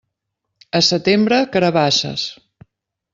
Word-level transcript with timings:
A 0.79 0.81
setembre, 0.87 1.39
carabasses. 1.57 2.25